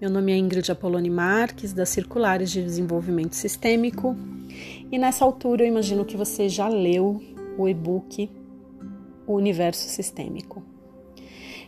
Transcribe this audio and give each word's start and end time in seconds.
Meu 0.00 0.08
nome 0.08 0.30
é 0.30 0.36
Ingrid 0.36 0.70
Apoloni 0.70 1.10
Marques, 1.10 1.72
das 1.72 1.88
Circulares 1.88 2.52
de 2.52 2.62
Desenvolvimento 2.62 3.34
Sistêmico, 3.34 4.14
e 4.92 4.96
nessa 4.96 5.24
altura 5.24 5.64
eu 5.64 5.66
imagino 5.66 6.04
que 6.04 6.16
você 6.16 6.48
já 6.48 6.68
leu 6.68 7.20
o 7.58 7.68
e-book 7.68 8.30
O 9.26 9.32
Universo 9.34 9.88
Sistêmico. 9.88 10.62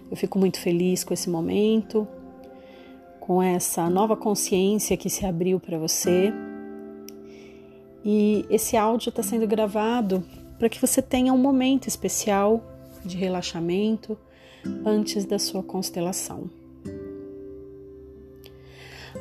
Eu 0.09 0.17
fico 0.17 0.39
muito 0.39 0.61
feliz 0.61 1.03
com 1.03 1.13
esse 1.13 1.29
momento, 1.29 2.07
com 3.19 3.43
essa 3.43 3.91
nova 3.91 4.17
consciência 4.17 4.97
que 4.97 5.11
se 5.11 5.27
abriu 5.27 5.59
para 5.59 5.77
você. 5.77 6.33
E 8.05 8.47
esse 8.49 8.77
áudio 8.77 9.09
está 9.09 9.25
sendo 9.25 9.45
gravado 9.45 10.23
para 10.57 10.69
que 10.69 10.81
você 10.81 11.03
tenha 11.03 11.33
um 11.33 11.39
momento 11.39 11.89
especial 11.89 12.63
de 13.05 13.17
relaxamento 13.17 14.17
antes 14.87 15.25
da 15.25 15.37
sua 15.37 15.65
constelação. 15.65 16.60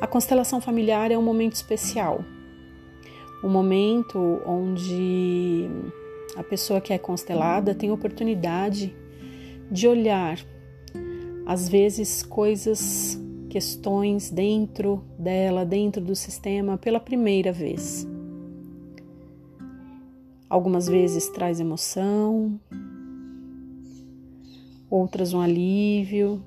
A 0.00 0.06
constelação 0.06 0.60
familiar 0.60 1.10
é 1.10 1.18
um 1.18 1.22
momento 1.22 1.54
especial, 1.54 2.24
um 3.44 3.50
momento 3.50 4.40
onde 4.46 5.68
a 6.36 6.42
pessoa 6.42 6.80
que 6.80 6.92
é 6.92 6.98
constelada 6.98 7.74
tem 7.74 7.90
oportunidade 7.90 8.96
de 9.70 9.86
olhar, 9.86 10.38
às 11.46 11.68
vezes, 11.68 12.22
coisas, 12.22 13.20
questões 13.50 14.30
dentro 14.30 15.04
dela, 15.18 15.66
dentro 15.66 16.02
do 16.02 16.16
sistema, 16.16 16.78
pela 16.78 16.98
primeira 16.98 17.52
vez. 17.52 18.08
Algumas 20.48 20.88
vezes 20.88 21.28
traz 21.28 21.60
emoção, 21.60 22.58
outras 24.88 25.32
um 25.32 25.40
alívio. 25.40 26.42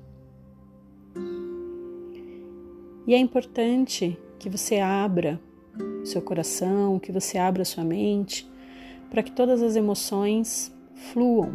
E 3.06 3.14
é 3.14 3.18
importante 3.18 4.18
que 4.38 4.48
você 4.48 4.78
abra 4.78 5.40
seu 6.04 6.22
coração, 6.22 6.98
que 6.98 7.12
você 7.12 7.38
abra 7.38 7.64
sua 7.64 7.84
mente, 7.84 8.50
para 9.10 9.22
que 9.22 9.32
todas 9.32 9.62
as 9.62 9.76
emoções 9.76 10.74
fluam 11.12 11.52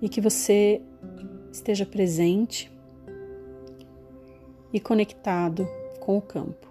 e 0.00 0.08
que 0.08 0.20
você 0.20 0.82
esteja 1.52 1.86
presente 1.86 2.72
e 4.72 4.80
conectado 4.80 5.66
com 6.00 6.16
o 6.16 6.22
campo. 6.22 6.66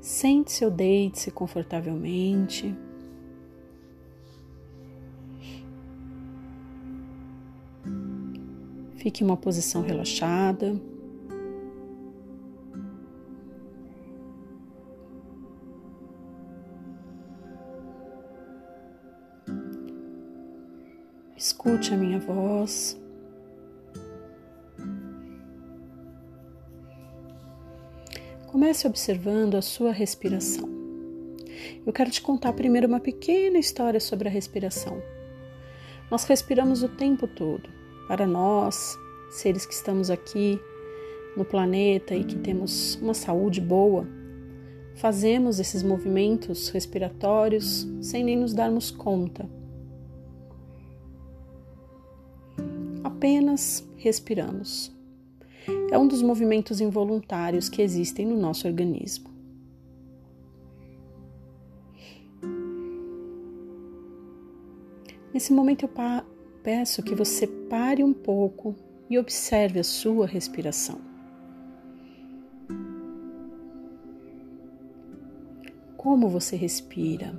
Sente-se 0.00 0.64
ou 0.64 0.70
deite-se 0.70 1.30
confortavelmente. 1.30 2.74
Fique 8.98 9.22
em 9.22 9.26
uma 9.26 9.36
posição 9.36 9.80
relaxada. 9.80 10.74
Escute 21.36 21.94
a 21.94 21.96
minha 21.96 22.18
voz. 22.18 23.00
Comece 28.48 28.88
observando 28.88 29.54
a 29.54 29.62
sua 29.62 29.92
respiração. 29.92 30.68
Eu 31.86 31.92
quero 31.92 32.10
te 32.10 32.20
contar 32.20 32.52
primeiro 32.52 32.88
uma 32.88 32.98
pequena 32.98 33.58
história 33.58 34.00
sobre 34.00 34.26
a 34.26 34.30
respiração. 34.30 35.00
Nós 36.10 36.24
respiramos 36.24 36.82
o 36.82 36.88
tempo 36.88 37.28
todo. 37.28 37.77
Para 38.08 38.26
nós, 38.26 38.98
seres 39.30 39.64
que 39.64 39.74
estamos 39.74 40.10
aqui 40.10 40.60
no 41.36 41.44
planeta 41.44 42.14
e 42.14 42.24
que 42.24 42.36
temos 42.36 42.96
uma 42.96 43.14
saúde 43.14 43.60
boa, 43.60 44.08
fazemos 44.96 45.60
esses 45.60 45.82
movimentos 45.82 46.70
respiratórios 46.70 47.86
sem 48.00 48.24
nem 48.24 48.36
nos 48.36 48.54
darmos 48.54 48.90
conta. 48.90 49.48
Apenas 53.04 53.86
respiramos 53.96 54.98
é 55.90 55.98
um 55.98 56.06
dos 56.06 56.22
movimentos 56.22 56.80
involuntários 56.80 57.68
que 57.68 57.82
existem 57.82 58.26
no 58.26 58.36
nosso 58.36 58.66
organismo. 58.66 59.28
Nesse 65.32 65.52
momento 65.52 65.84
eu 65.84 65.88
peço 66.68 67.02
que 67.02 67.14
você 67.14 67.46
pare 67.46 68.04
um 68.04 68.12
pouco 68.12 68.76
e 69.08 69.18
observe 69.18 69.80
a 69.80 69.82
sua 69.82 70.26
respiração. 70.26 71.00
Como 75.96 76.28
você 76.28 76.56
respira? 76.56 77.34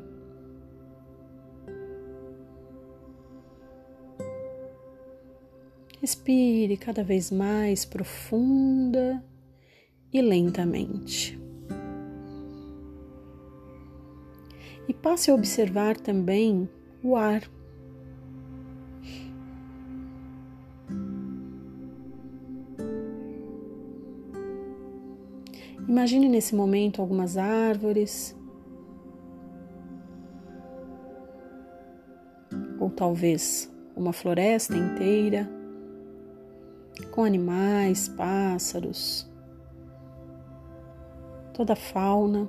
Respire 6.02 6.76
cada 6.76 7.04
vez 7.04 7.30
mais 7.30 7.86
profunda 7.86 9.24
e 10.12 10.24
lentamente. 10.24 11.40
E 14.88 14.94
passe 14.96 15.30
a 15.30 15.36
observar 15.36 15.98
também 15.98 16.68
o 17.04 17.16
ar. 17.16 17.59
Imagine 25.90 26.30
nesse 26.30 26.54
momento 26.54 27.02
algumas 27.02 27.36
árvores, 27.36 28.38
ou 32.80 32.92
talvez 32.92 33.68
uma 33.96 34.14
floresta 34.14 34.78
inteira. 34.78 35.50
Com 37.10 37.24
animais, 37.24 38.08
pássaros, 38.08 39.28
toda 41.56 41.74
a 41.74 41.76
fauna. 41.76 42.48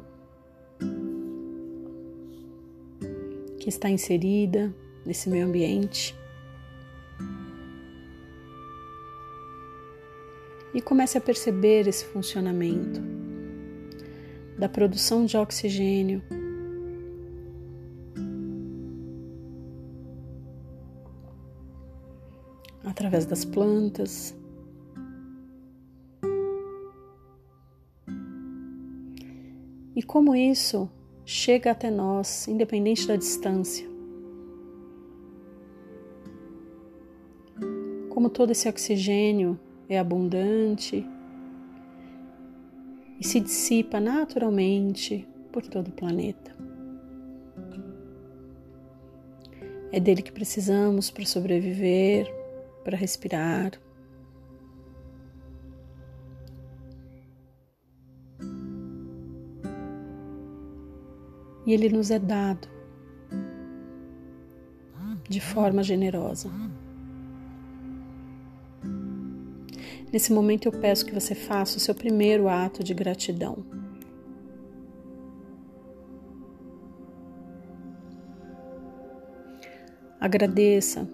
Que 3.58 3.70
está 3.70 3.88
inserida 3.88 4.74
nesse 5.06 5.30
meio 5.30 5.46
ambiente. 5.46 6.14
E 10.74 10.82
comece 10.82 11.16
a 11.16 11.22
perceber 11.22 11.88
esse 11.88 12.04
funcionamento 12.04 13.19
da 14.60 14.68
produção 14.68 15.24
de 15.24 15.38
oxigênio. 15.38 16.22
Através 22.84 23.24
das 23.24 23.42
plantas, 23.42 24.36
e 29.96 30.02
como 30.02 30.36
isso 30.36 30.90
chega 31.24 31.70
até 31.70 31.90
nós, 31.90 32.46
independente 32.46 33.06
da 33.08 33.16
distância. 33.16 33.88
Como 38.10 38.28
todo 38.28 38.50
esse 38.50 38.68
oxigênio 38.68 39.58
é 39.88 39.98
abundante 39.98 41.06
e 43.20 43.24
se 43.24 43.38
dissipa 43.38 44.00
naturalmente 44.00 45.28
por 45.52 45.62
todo 45.66 45.88
o 45.88 45.92
planeta. 45.92 46.56
É 49.92 50.00
dele 50.00 50.22
que 50.22 50.32
precisamos 50.32 51.10
para 51.10 51.26
sobreviver, 51.26 52.26
para 52.82 52.96
respirar. 52.96 53.72
e 61.70 61.72
ele 61.72 61.88
nos 61.88 62.10
é 62.10 62.18
dado 62.18 62.68
de 65.28 65.40
forma 65.40 65.84
generosa. 65.84 66.50
Nesse 70.12 70.32
momento 70.32 70.66
eu 70.66 70.72
peço 70.72 71.06
que 71.06 71.14
você 71.14 71.36
faça 71.36 71.76
o 71.76 71.80
seu 71.80 71.94
primeiro 71.94 72.48
ato 72.48 72.82
de 72.82 72.92
gratidão. 72.92 73.64
Agradeça 80.18 81.08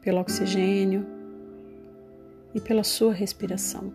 pelo 0.00 0.20
oxigênio 0.20 1.04
e 2.54 2.60
pela 2.60 2.84
sua 2.84 3.12
respiração, 3.12 3.92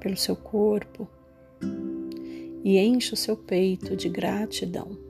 pelo 0.00 0.16
seu 0.16 0.34
corpo 0.34 1.08
e 2.64 2.78
enche 2.78 3.12
o 3.12 3.16
seu 3.16 3.36
peito 3.36 3.94
de 3.94 4.08
gratidão. 4.08 5.07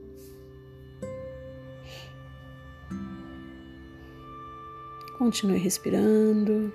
Continue 5.18 5.58
respirando. 5.58 6.72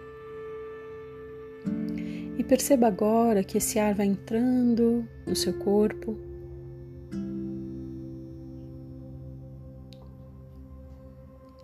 E 2.37 2.43
perceba 2.43 2.87
agora 2.87 3.43
que 3.43 3.57
esse 3.57 3.79
ar 3.79 3.95
vai 3.95 4.05
entrando 4.05 5.07
no 5.25 5.33
seu 5.33 5.53
corpo. 5.53 6.17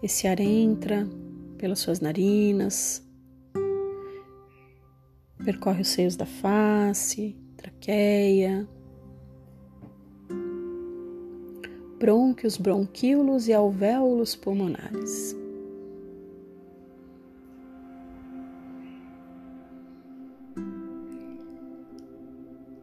Esse 0.02 0.26
ar 0.26 0.40
entra 0.40 1.06
pelas 1.58 1.80
suas 1.80 2.00
narinas, 2.00 3.06
percorre 5.44 5.82
os 5.82 5.90
seios 5.90 6.16
da 6.16 6.26
face, 6.26 7.36
traqueia, 7.58 8.66
brônquios, 12.00 12.56
bronquíolos 12.56 13.50
e 13.50 13.54
alvéolos 13.54 14.38
pulmonares. 14.38 15.39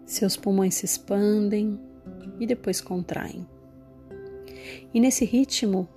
Seus 0.07 0.37
pulmões 0.37 0.77
se 0.77 0.85
expandem 0.85 1.79
e 2.39 2.47
depois 2.47 2.81
contraem. 2.81 3.47
E 4.95 5.01
nesse 5.01 5.25
ritmo, 5.25 5.89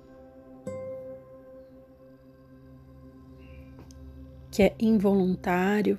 que 4.50 4.64
é 4.64 4.74
involuntário, 4.80 5.96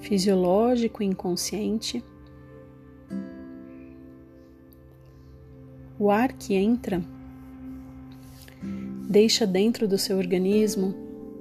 fisiológico 0.00 1.02
e 1.02 1.06
inconsciente, 1.06 2.02
o 5.98 6.10
ar 6.10 6.32
que 6.32 6.54
entra 6.54 7.02
deixa 9.08 9.46
dentro 9.46 9.86
do 9.86 9.98
seu 9.98 10.16
organismo 10.16 10.94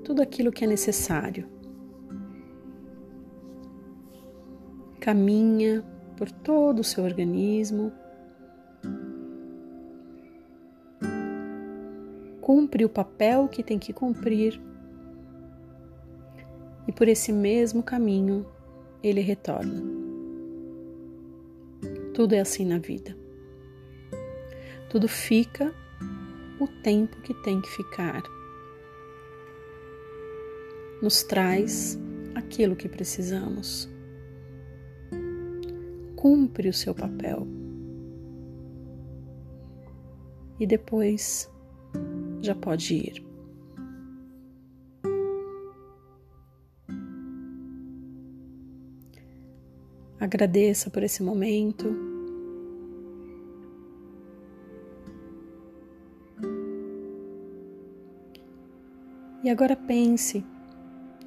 tudo 0.03 0.21
aquilo 0.21 0.51
que 0.51 0.63
é 0.63 0.68
necessário. 0.68 1.55
Caminha 5.06 5.84
por 6.18 6.31
todo 6.31 6.80
o 6.80 6.84
seu 6.84 7.04
organismo 7.04 7.94
cumpre 12.42 12.84
o 12.84 12.90
papel 12.90 13.48
que 13.48 13.62
tem 13.62 13.78
que 13.78 13.94
cumprir 13.94 14.60
e 16.88 16.92
por 16.92 17.07
esse 17.07 17.31
mesmo 17.31 17.84
caminho 17.84 18.48
ele 19.04 19.22
retorna. 19.22 19.80
Tudo 22.16 22.34
é 22.34 22.40
assim 22.40 22.66
na 22.66 22.80
vida. 22.80 23.16
Tudo 24.90 25.07
fica 25.07 25.72
o 26.60 26.68
tempo 26.81 27.22
que 27.22 27.36
tem 27.44 27.62
que 27.62 27.69
ficar. 27.69 28.24
Nos 31.00 31.22
traz 31.22 31.96
aquilo 32.34 32.75
que 32.75 32.90
precisamos. 32.90 33.94
Cumpre 36.25 36.68
o 36.69 36.74
seu 36.74 36.95
papel. 36.95 37.45
E 40.60 40.66
depois 40.66 41.48
já 42.42 42.56
pode 42.56 42.95
ir. 42.95 43.24
Agradeça 50.19 50.89
por 50.89 51.04
esse 51.04 51.22
momento. 51.22 51.95
E 59.44 59.50
agora 59.51 59.75
pense 59.75 60.44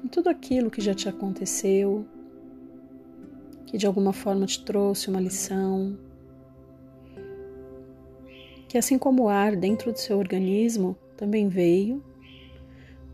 em 0.03 0.09
tudo 0.09 0.27
aquilo 0.29 0.69
que 0.69 0.81
já 0.81 0.93
te 0.93 1.07
aconteceu, 1.07 2.05
que 3.69 3.77
de 3.77 3.85
alguma 3.85 4.11
forma 4.11 4.47
te 4.47 4.65
trouxe 4.65 5.11
uma 5.11 5.21
lição, 5.21 5.95
que 8.67 8.79
assim 8.79 8.97
como 8.97 9.25
o 9.25 9.29
ar 9.29 9.55
dentro 9.55 9.91
do 9.91 9.99
seu 9.99 10.17
organismo 10.17 10.97
também 11.15 11.47
veio, 11.47 12.03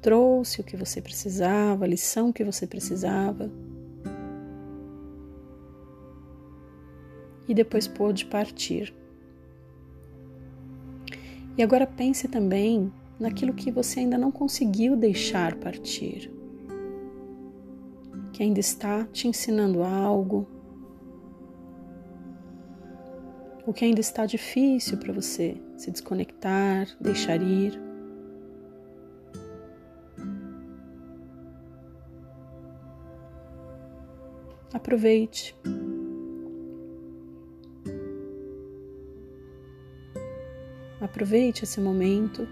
trouxe 0.02 0.62
o 0.62 0.64
que 0.64 0.78
você 0.78 1.02
precisava, 1.02 1.84
a 1.84 1.88
lição 1.88 2.32
que 2.32 2.42
você 2.42 2.66
precisava, 2.66 3.52
e 7.50 7.54
depois 7.54 7.86
pôde 7.86 8.26
partir. 8.26 8.96
E 11.58 11.64
agora 11.64 11.86
pense 11.86 12.30
também 12.30 12.94
naquilo 13.20 13.54
que 13.54 13.70
você 13.70 14.00
ainda 14.00 14.18
não 14.18 14.32
conseguiu 14.32 14.96
deixar 14.96 15.56
partir, 15.56 16.32
que 18.36 18.44
ainda 18.44 18.60
está 18.60 19.06
te 19.14 19.30
ensinando 19.30 19.82
algo, 19.82 20.46
o 23.66 23.72
que 23.72 23.86
ainda 23.86 24.02
está 24.02 24.26
difícil 24.26 24.98
para 24.98 25.14
você 25.14 25.56
se 25.78 25.90
desconectar, 25.90 26.86
deixar 27.00 27.42
ir. 27.42 27.80
Aproveite. 34.74 35.56
Aproveite 41.00 41.64
esse 41.64 41.80
momento 41.80 42.46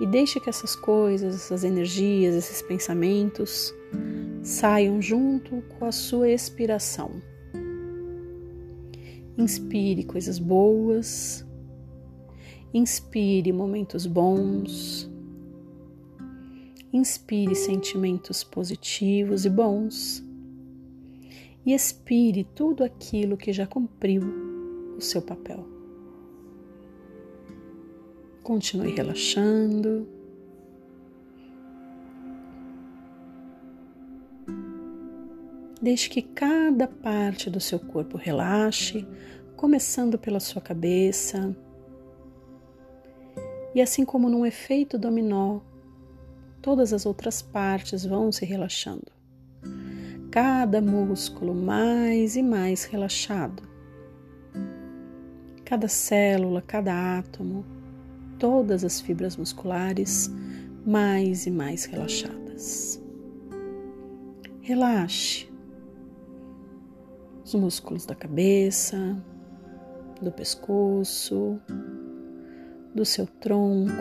e 0.00 0.06
deixe 0.08 0.40
que 0.40 0.50
essas 0.50 0.74
coisas, 0.74 1.32
essas 1.32 1.62
energias, 1.62 2.34
esses 2.34 2.60
pensamentos 2.60 3.72
saiam 4.44 5.00
junto 5.00 5.62
com 5.62 5.86
a 5.86 5.90
sua 5.90 6.28
expiração. 6.28 7.10
Inspire 9.38 10.04
coisas 10.04 10.38
boas, 10.38 11.44
inspire 12.72 13.50
momentos 13.52 14.06
bons, 14.06 15.10
inspire 16.92 17.54
sentimentos 17.54 18.44
positivos 18.44 19.46
e 19.46 19.50
bons 19.50 20.22
e 21.64 21.72
expire 21.72 22.44
tudo 22.44 22.84
aquilo 22.84 23.38
que 23.38 23.50
já 23.50 23.66
cumpriu 23.66 24.22
o 24.96 25.00
seu 25.00 25.22
papel. 25.22 25.66
Continue 28.42 28.94
relaxando. 28.94 30.13
Deixe 35.84 36.08
que 36.08 36.22
cada 36.22 36.88
parte 36.88 37.50
do 37.50 37.60
seu 37.60 37.78
corpo 37.78 38.16
relaxe, 38.16 39.06
começando 39.54 40.18
pela 40.18 40.40
sua 40.40 40.62
cabeça. 40.62 41.54
E 43.74 43.82
assim 43.82 44.02
como 44.02 44.30
num 44.30 44.46
efeito 44.46 44.96
dominó, 44.96 45.60
todas 46.62 46.94
as 46.94 47.04
outras 47.04 47.42
partes 47.42 48.02
vão 48.02 48.32
se 48.32 48.46
relaxando 48.46 49.12
cada 50.30 50.80
músculo 50.80 51.54
mais 51.54 52.34
e 52.34 52.42
mais 52.42 52.84
relaxado, 52.84 53.62
cada 55.66 55.86
célula, 55.86 56.62
cada 56.62 57.18
átomo, 57.18 57.62
todas 58.38 58.84
as 58.84 59.02
fibras 59.02 59.36
musculares 59.36 60.32
mais 60.84 61.44
e 61.46 61.50
mais 61.50 61.84
relaxadas. 61.84 63.00
Relaxe 64.60 65.53
os 67.44 67.54
músculos 67.54 68.06
da 68.06 68.14
cabeça, 68.14 69.16
do 70.20 70.32
pescoço, 70.32 71.60
do 72.94 73.04
seu 73.04 73.26
tronco, 73.26 73.92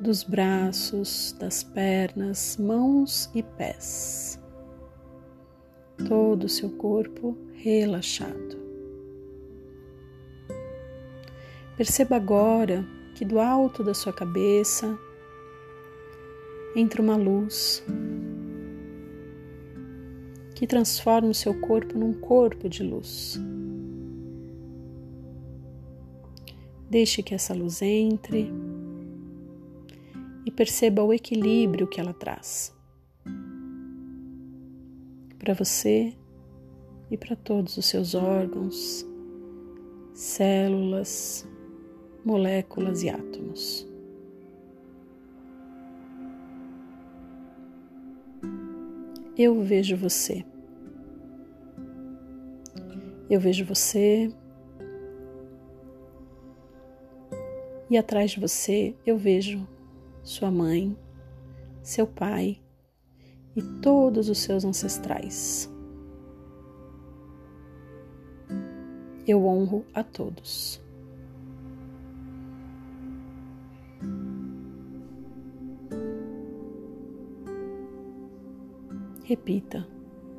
dos 0.00 0.22
braços, 0.22 1.36
das 1.38 1.62
pernas, 1.62 2.56
mãos 2.56 3.30
e 3.34 3.42
pés. 3.42 4.40
Todo 6.08 6.44
o 6.44 6.48
seu 6.48 6.70
corpo 6.70 7.36
relaxado. 7.54 8.56
Perceba 11.76 12.16
agora 12.16 12.86
que 13.14 13.24
do 13.24 13.38
alto 13.38 13.84
da 13.84 13.92
sua 13.92 14.12
cabeça 14.12 14.98
entra 16.74 17.02
uma 17.02 17.16
luz 17.16 17.82
que 20.56 20.66
transforma 20.66 21.28
o 21.28 21.34
seu 21.34 21.54
corpo 21.60 21.96
num 21.96 22.12
corpo 22.12 22.68
de 22.68 22.82
luz. 22.82 23.38
Deixe 26.90 27.22
que 27.22 27.34
essa 27.34 27.54
luz 27.54 27.80
entre 27.80 28.50
e 30.44 30.50
perceba 30.50 31.04
o 31.04 31.12
equilíbrio 31.12 31.86
que 31.86 32.00
ela 32.00 32.12
traz. 32.12 32.74
para 35.46 35.54
você 35.54 36.12
e 37.08 37.16
para 37.16 37.36
todos 37.36 37.76
os 37.76 37.86
seus 37.86 38.16
órgãos, 38.16 39.06
células, 40.12 41.46
moléculas 42.24 43.04
e 43.04 43.10
átomos. 43.10 43.86
Eu 49.38 49.60
vejo 49.62 49.94
você. 49.98 50.42
Eu 53.28 53.38
vejo 53.38 53.66
você. 53.66 54.32
E 57.90 57.98
atrás 57.98 58.30
de 58.30 58.40
você 58.40 58.96
eu 59.04 59.18
vejo 59.18 59.68
sua 60.22 60.50
mãe, 60.50 60.96
seu 61.82 62.06
pai 62.06 62.58
e 63.54 63.62
todos 63.82 64.30
os 64.30 64.38
seus 64.38 64.64
ancestrais. 64.64 65.70
Eu 69.26 69.44
honro 69.44 69.84
a 69.92 70.02
todos. 70.02 70.80
Repita, 79.28 79.84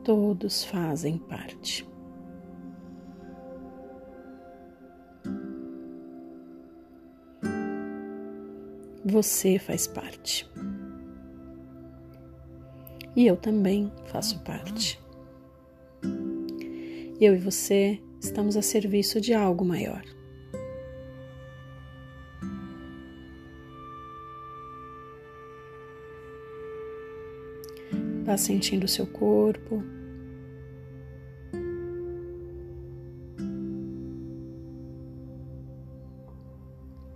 todos 0.02 0.64
fazem 0.64 1.18
parte. 1.18 1.86
Você 9.04 9.60
faz 9.60 9.88
parte. 9.88 10.50
E 13.14 13.28
eu 13.28 13.36
também 13.36 13.92
faço 14.06 14.40
parte. 14.46 14.98
Eu 17.20 17.36
e 17.36 17.40
você 17.40 18.02
estamos 18.22 18.56
a 18.56 18.62
serviço 18.62 19.20
de 19.20 19.34
algo 19.34 19.66
maior. 19.66 20.17
Vá 28.28 28.36
sentindo 28.36 28.84
o 28.84 28.90
seu 28.90 29.08
corpo. 29.08 29.82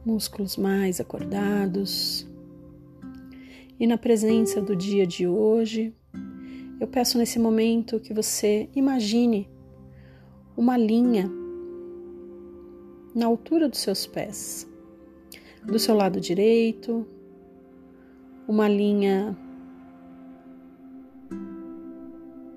Músculos 0.06 0.56
mais 0.56 1.02
acordados. 1.02 2.26
E 3.78 3.86
na 3.86 3.98
presença 3.98 4.62
do 4.62 4.74
dia 4.74 5.06
de 5.06 5.28
hoje, 5.28 5.94
eu 6.80 6.88
peço 6.88 7.18
nesse 7.18 7.38
momento 7.38 8.00
que 8.00 8.14
você 8.14 8.70
imagine 8.74 9.50
uma 10.56 10.78
linha 10.78 11.30
na 13.14 13.26
altura 13.26 13.68
dos 13.68 13.80
seus 13.80 14.08
pés, 14.08 14.66
do 15.62 15.78
seu 15.78 15.94
lado 15.94 16.22
direito, 16.22 17.06
uma 18.48 18.70
linha 18.70 19.38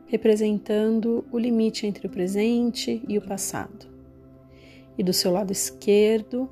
representando 0.06 1.24
o 1.32 1.38
limite 1.38 1.86
entre 1.86 2.06
o 2.06 2.10
presente 2.10 3.02
e 3.08 3.18
o 3.18 3.22
passado. 3.22 3.86
E 4.96 5.02
do 5.02 5.12
seu 5.12 5.32
lado 5.32 5.52
esquerdo, 5.52 6.48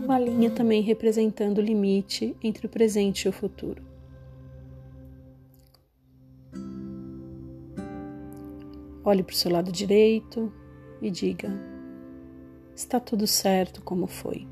uma 0.00 0.18
linha 0.18 0.50
também 0.50 0.80
representando 0.82 1.58
o 1.58 1.62
limite 1.62 2.36
entre 2.42 2.66
o 2.66 2.68
presente 2.68 3.24
e 3.24 3.28
o 3.28 3.32
futuro. 3.32 3.82
Olhe 9.04 9.22
para 9.22 9.32
o 9.32 9.36
seu 9.36 9.50
lado 9.50 9.72
direito 9.72 10.52
e 11.00 11.10
diga: 11.10 11.50
está 12.76 13.00
tudo 13.00 13.26
certo 13.26 13.82
como 13.82 14.06
foi. 14.06 14.46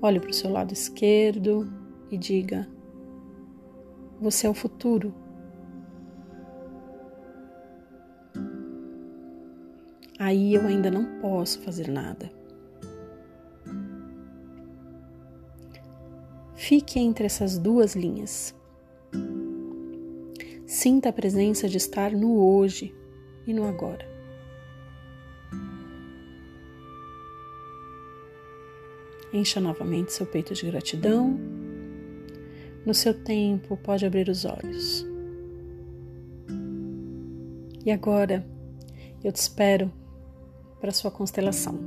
Olhe 0.00 0.20
para 0.20 0.30
o 0.30 0.34
seu 0.34 0.50
lado 0.50 0.72
esquerdo 0.72 1.66
e 2.10 2.16
diga: 2.16 2.68
Você 4.20 4.46
é 4.46 4.50
o 4.50 4.54
futuro. 4.54 5.14
Aí 10.18 10.54
eu 10.54 10.62
ainda 10.62 10.90
não 10.90 11.20
posso 11.20 11.60
fazer 11.60 11.88
nada. 11.88 12.30
Fique 16.54 16.98
entre 16.98 17.26
essas 17.26 17.58
duas 17.58 17.94
linhas. 17.94 18.54
Sinta 20.66 21.10
a 21.10 21.12
presença 21.12 21.68
de 21.68 21.76
estar 21.76 22.12
no 22.12 22.42
hoje 22.42 22.94
e 23.46 23.52
no 23.52 23.64
agora. 23.64 24.08
Encha 29.32 29.60
novamente 29.60 30.12
seu 30.12 30.24
peito 30.24 30.54
de 30.54 30.64
gratidão 30.64 31.38
no 32.84 32.92
seu 32.92 33.14
tempo, 33.14 33.76
pode 33.76 34.04
abrir 34.04 34.28
os 34.28 34.44
olhos. 34.44 35.06
E 37.84 37.90
agora 37.90 38.46
eu 39.22 39.32
te 39.32 39.36
espero 39.36 39.92
para 40.80 40.92
sua 40.92 41.10
constelação. 41.10 41.78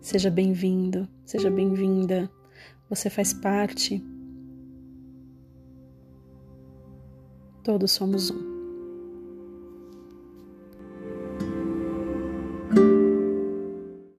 Seja 0.00 0.30
bem-vindo, 0.30 1.08
seja 1.24 1.50
bem-vinda. 1.50 2.30
Você 2.88 3.10
faz 3.10 3.32
parte. 3.32 4.02
Todos 7.64 7.90
somos 7.90 8.30
um. 8.30 8.55